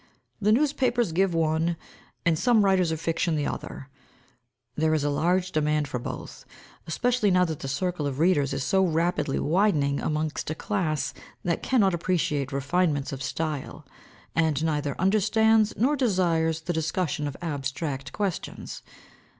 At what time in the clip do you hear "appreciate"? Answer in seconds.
11.93-12.51